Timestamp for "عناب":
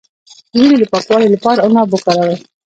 1.67-1.87